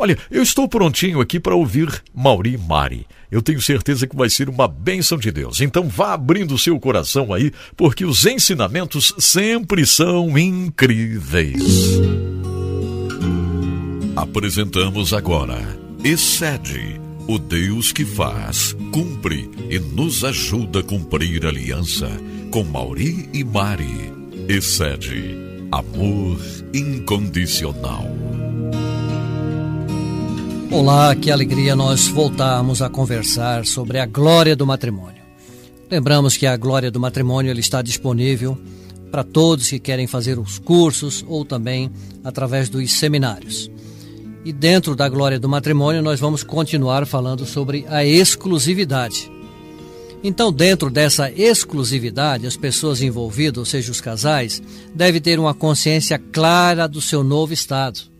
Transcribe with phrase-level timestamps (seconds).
[0.00, 3.04] Olha, eu estou prontinho aqui para ouvir Mauri Mari.
[3.30, 5.60] Eu tenho certeza que vai ser uma bênção de Deus.
[5.60, 11.98] Então vá abrindo o seu coração aí, porque os ensinamentos sempre são incríveis.
[14.16, 15.58] Apresentamos agora
[16.04, 22.08] Excede, o Deus que faz, cumpre e nos ajuda a cumprir a aliança
[22.52, 24.12] com Mauri e Mari.
[24.48, 25.36] Excede,
[25.72, 26.38] amor
[26.72, 28.27] incondicional.
[30.70, 35.22] Olá, que alegria nós voltarmos a conversar sobre a glória do matrimônio.
[35.90, 38.56] Lembramos que a glória do matrimônio ele está disponível
[39.10, 41.90] para todos que querem fazer os cursos ou também
[42.22, 43.70] através dos seminários.
[44.44, 49.32] E dentro da glória do matrimônio, nós vamos continuar falando sobre a exclusividade.
[50.22, 54.62] Então, dentro dessa exclusividade, as pessoas envolvidas, ou seja, os casais,
[54.94, 58.17] devem ter uma consciência clara do seu novo estado.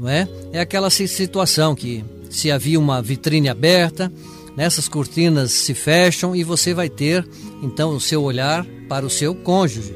[0.00, 0.26] Não é?
[0.52, 4.10] É aquela situação que se havia uma vitrine aberta,
[4.56, 7.26] nessas cortinas se fecham e você vai ter
[7.62, 9.94] então o seu olhar para o seu cônjuge,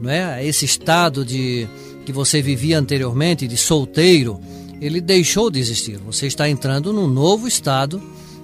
[0.00, 0.44] não é?
[0.44, 1.68] Esse estado de
[2.04, 4.40] que você vivia anteriormente de solteiro,
[4.80, 5.98] ele deixou de existir.
[5.98, 8.02] Você está entrando num novo estado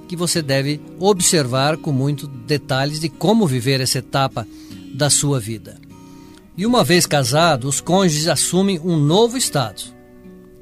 [0.08, 4.46] que você deve observar com muito detalhes de como viver essa etapa
[4.94, 5.78] da sua vida.
[6.56, 9.82] E uma vez casados, os cônjuges assumem um novo estado,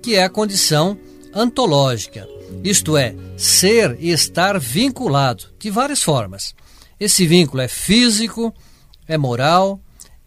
[0.09, 0.97] que é a condição
[1.34, 2.27] antológica,
[2.64, 6.55] isto é, ser e estar vinculado de várias formas.
[6.98, 8.55] Esse vínculo é físico,
[9.06, 9.79] é moral,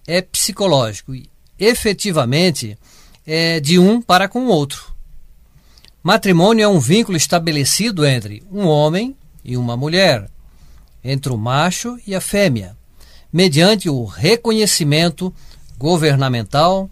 [0.06, 2.78] é psicológico e efetivamente
[3.26, 4.94] é de um para com o outro.
[6.04, 10.30] Matrimônio é um vínculo estabelecido entre um homem e uma mulher,
[11.04, 12.78] entre o macho e a fêmea,
[13.34, 15.34] mediante o reconhecimento
[15.76, 16.88] governamental,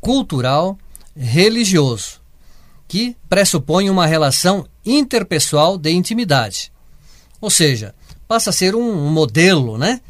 [0.00, 0.78] cultural,
[1.14, 2.19] religioso,
[2.90, 6.72] que pressupõe uma relação interpessoal de intimidade.
[7.40, 7.94] Ou seja,
[8.26, 10.00] passa a ser um modelo, né?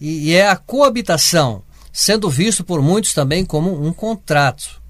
[0.00, 4.80] E, é a coabitação, sendo visto por muitos também como um contrato.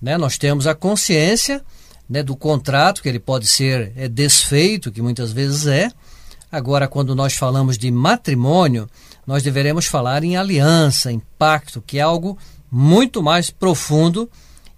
[0.00, 0.18] Né?
[0.18, 1.62] Nós temos a consciência
[2.10, 5.88] né, do contrato, que ele pode ser é, desfeito, que muitas vezes é.
[6.50, 8.90] Agora, quando nós falamos de matrimônio,
[9.24, 12.36] nós deveremos falar em aliança, em pacto, que é algo
[12.68, 14.28] muito mais profundo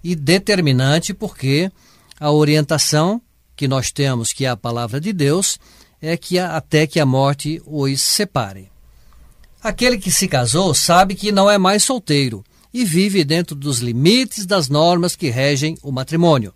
[0.03, 1.71] e determinante, porque
[2.19, 3.21] a orientação
[3.55, 5.59] que nós temos, que é a palavra de Deus,
[6.01, 8.69] é que até que a morte os separe.
[9.63, 12.43] Aquele que se casou sabe que não é mais solteiro
[12.73, 16.53] e vive dentro dos limites das normas que regem o matrimônio.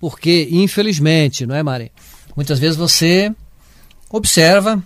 [0.00, 1.92] Porque, infelizmente, não é, Mari?
[2.34, 3.32] Muitas vezes você
[4.10, 4.82] observa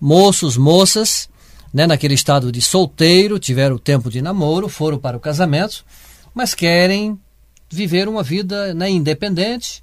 [0.00, 1.28] moços, moças,
[1.72, 5.84] né, naquele estado de solteiro, tiveram tempo de namoro, foram para o casamento,
[6.34, 7.18] mas querem
[7.70, 9.82] viver uma vida né, independente,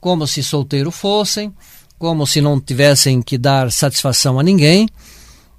[0.00, 1.52] como se solteiro fossem,
[1.98, 4.88] como se não tivessem que dar satisfação a ninguém.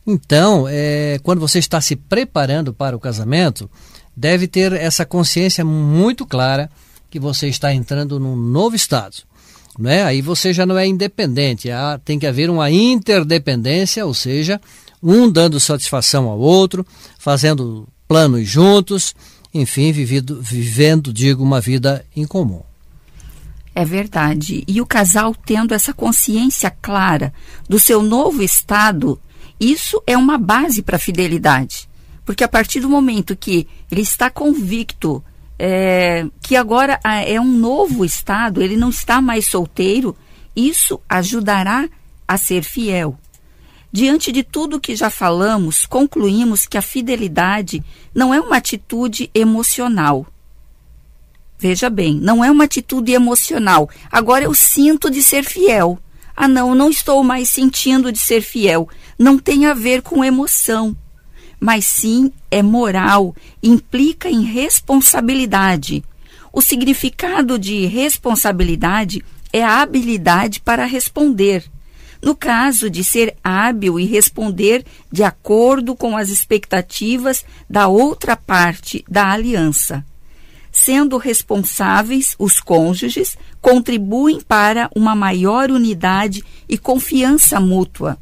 [0.06, 3.70] Então, é, quando você está se preparando para o casamento,
[4.16, 6.70] deve ter essa consciência muito clara
[7.10, 9.18] que você está entrando num novo estado.
[9.78, 10.04] Né?
[10.04, 11.70] Aí você já não é independente,
[12.04, 14.60] tem que haver uma interdependência, ou seja,
[15.04, 16.86] um dando satisfação ao outro,
[17.20, 19.14] fazendo planos juntos,
[19.60, 22.62] enfim, vivido, vivendo, digo, uma vida em comum.
[23.74, 24.64] É verdade.
[24.68, 27.34] E o casal tendo essa consciência clara
[27.70, 29.20] do seu novo estado,
[29.60, 31.88] isso é uma base para a fidelidade.
[32.26, 35.24] Porque a partir do momento que ele está convicto
[35.60, 40.16] é, que agora é um novo estado, ele não está mais solteiro,
[40.56, 41.88] isso ajudará
[42.28, 43.18] a ser fiel.
[43.92, 47.84] Diante de tudo que já falamos, concluímos que a fidelidade
[48.14, 50.26] não é uma atitude emocional.
[51.58, 53.90] Veja bem, não é uma atitude emocional.
[54.12, 55.98] Agora eu sinto de ser fiel.
[56.36, 58.88] Ah, não, não estou mais sentindo de ser fiel.
[59.18, 60.96] Não tem a ver com emoção
[61.60, 66.04] mas sim é moral, implica em responsabilidade.
[66.54, 71.66] O significado de responsabilidade é a habilidade para responder.
[72.22, 79.04] No caso de ser hábil e responder de acordo com as expectativas da outra parte
[79.10, 80.04] da aliança.
[80.72, 88.18] Sendo responsáveis, os cônjuges contribuem para uma maior unidade e confiança mútua.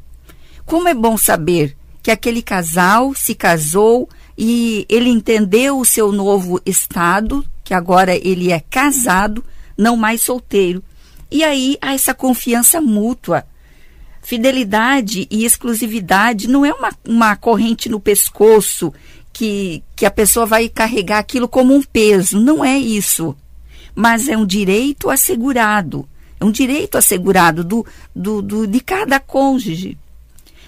[0.64, 4.08] Como é bom saber que aquele casal se casou
[4.38, 9.44] e ele entendeu o seu novo estado, que agora ele é casado,
[9.76, 10.82] não mais solteiro.
[11.30, 13.44] E aí há essa confiança mútua.
[14.26, 18.92] Fidelidade e exclusividade não é uma, uma corrente no pescoço
[19.32, 22.40] que, que a pessoa vai carregar aquilo como um peso.
[22.40, 23.36] Não é isso.
[23.94, 26.08] mas é um direito assegurado.
[26.40, 29.96] É um direito assegurado do, do, do, de cada cônjuge.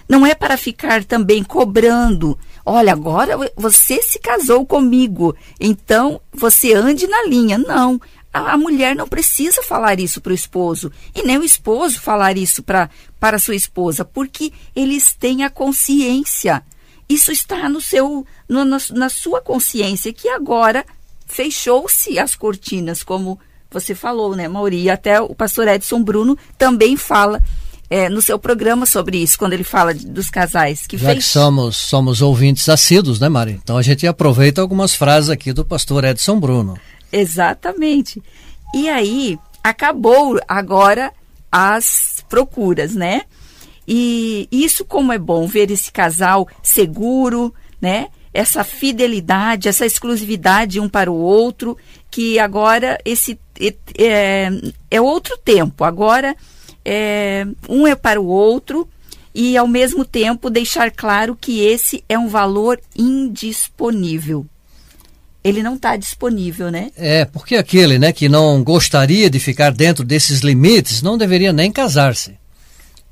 [0.07, 2.39] Não é para ficar também cobrando.
[2.65, 7.57] Olha, agora você se casou comigo, então você ande na linha.
[7.57, 7.99] Não.
[8.33, 12.37] A, a mulher não precisa falar isso para o esposo e nem o esposo falar
[12.37, 12.89] isso pra,
[13.19, 16.63] para sua esposa, porque eles têm a consciência.
[17.07, 20.85] Isso está no seu, no, na, na sua consciência que agora
[21.25, 23.39] fechou-se as cortinas, como
[23.71, 24.83] você falou, né, Mauri?
[24.83, 27.41] E até o pastor Edson Bruno também fala
[27.89, 30.85] é, no seu programa sobre isso, quando ele fala de, dos casais.
[30.87, 31.25] Que Já fez...
[31.25, 33.59] que somos, somos ouvintes assíduos, né, Mari?
[33.61, 36.77] Então a gente aproveita algumas frases aqui do pastor Edson Bruno.
[37.11, 38.21] Exatamente.
[38.73, 41.11] E aí, acabou agora
[41.51, 43.23] as procuras, né?
[43.87, 48.09] E isso como é bom ver esse casal seguro, né?
[48.31, 51.75] Essa fidelidade, essa exclusividade um para o outro,
[52.11, 53.39] que agora esse
[53.97, 54.49] é,
[54.91, 55.83] é outro tempo.
[55.83, 56.35] Agora
[56.85, 58.87] é, um é para o outro
[59.33, 64.45] e, ao mesmo tempo, deixar claro que esse é um valor indisponível.
[65.43, 66.91] Ele não está disponível, né?
[66.97, 71.71] É, porque aquele né, que não gostaria de ficar dentro desses limites não deveria nem
[71.71, 72.37] casar-se,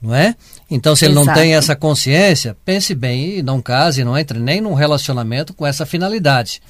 [0.01, 0.35] não é?
[0.69, 1.27] Então, se ele Exato.
[1.27, 5.65] não tem essa consciência, pense bem e não case, não entre nem num relacionamento com
[5.65, 6.61] essa finalidade.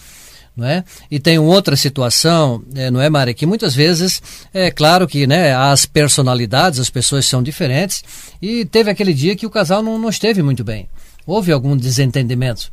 [0.56, 0.84] Não é?
[1.10, 4.22] E tem outra situação, é, não é, Mari, que muitas vezes
[4.52, 8.04] é claro que né, as personalidades, as pessoas são diferentes,
[8.42, 10.90] e teve aquele dia que o casal não, não esteve muito bem.
[11.28, 12.72] Houve algum desentendimento.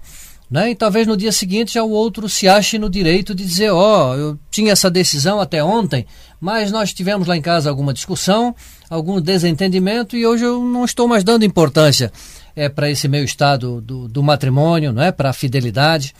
[0.51, 0.71] Né?
[0.71, 4.11] E talvez no dia seguinte já o outro se ache no direito de dizer, ó,
[4.11, 6.07] oh, eu tinha essa decisão até ontem,
[6.41, 8.55] mas nós tivemos lá em casa alguma discussão,
[8.89, 12.13] algum desentendimento e hoje eu não estou mais dando importância
[12.55, 15.11] é, para esse meu estado do, do matrimônio, não é?
[15.11, 16.15] para a fidelidade.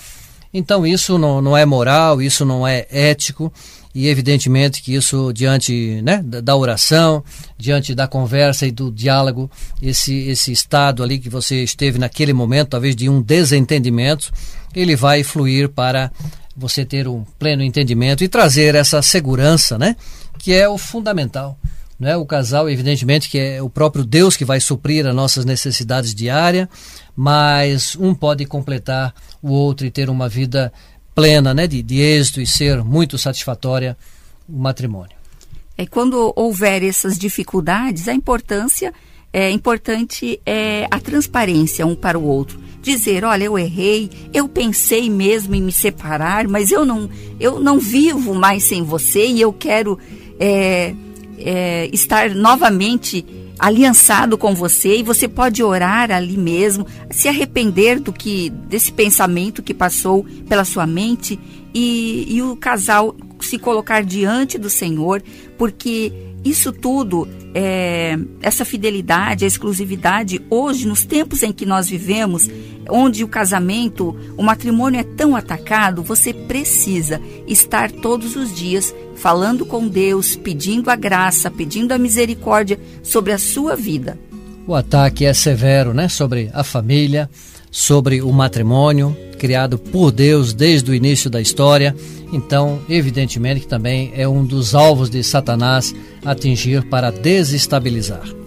[0.53, 3.53] Então isso não, não é moral, isso não é ético
[3.95, 7.23] e evidentemente que isso diante né, da oração,
[7.57, 9.49] diante da conversa e do diálogo,
[9.81, 14.33] esse, esse estado ali que você esteve naquele momento, talvez de um desentendimento,
[14.75, 16.11] ele vai fluir para
[16.57, 19.95] você ter um pleno entendimento e trazer essa segurança, né,
[20.39, 21.57] que é o fundamental.
[21.99, 25.45] Não é o casal, evidentemente, que é o próprio Deus que vai suprir as nossas
[25.45, 26.67] necessidades diárias,
[27.15, 30.73] mas um pode completar o outro e ter uma vida
[31.15, 33.97] plena, né, de, de êxito e ser muito satisfatória
[34.49, 35.17] o matrimônio.
[35.77, 38.93] É quando houver essas dificuldades, a importância
[39.33, 42.61] é importante é a transparência um para o outro.
[42.81, 47.81] Dizer, olha, eu errei, eu pensei mesmo em me separar, mas eu não, eu não
[47.81, 49.99] vivo mais sem você e eu quero
[50.39, 50.95] é,
[51.39, 53.27] é, estar novamente
[53.59, 59.63] aliançado com você e você pode orar ali mesmo, se arrepender do que desse pensamento
[59.63, 61.39] que passou pela sua mente
[61.73, 65.23] e, e o casal se colocar diante do Senhor,
[65.59, 66.13] porque
[66.45, 72.49] isso tudo, é, essa fidelidade, a exclusividade, hoje, nos tempos em que nós vivemos,
[72.89, 79.65] onde o casamento, o matrimônio é tão atacado, você precisa estar todos os dias falando
[79.65, 84.19] com Deus, pedindo a graça, pedindo a misericórdia sobre a sua vida.
[84.67, 87.29] O ataque é severo, né, sobre a família,
[87.71, 91.95] sobre o matrimônio, criado por Deus desde o início da história.
[92.33, 95.95] Então, evidentemente que também é um dos alvos de Satanás
[96.25, 98.44] atingir para desestabilizar.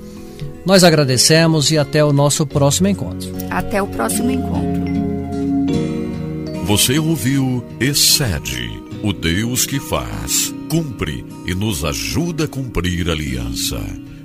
[0.67, 3.29] Nós agradecemos e até o nosso próximo encontro.
[3.49, 4.83] Até o próximo encontro.
[6.65, 8.69] Você ouviu Excede,
[9.01, 13.79] o Deus que faz, cumpre e nos ajuda a cumprir a aliança.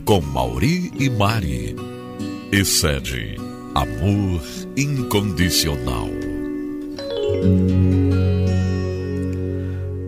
[0.05, 1.77] Com Mauri e Mari.
[2.51, 3.37] Excede,
[3.73, 4.43] amor
[4.77, 6.09] incondicional.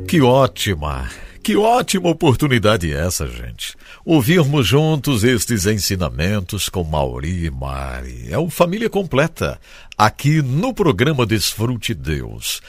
[0.08, 1.08] Que ótima,
[1.44, 3.76] que ótima oportunidade essa, gente.
[4.02, 8.28] Ouvirmos juntos estes ensinamentos com Mauri e Mari.
[8.30, 9.60] É uma família completa,
[9.96, 12.62] aqui no programa Desfrute Deus.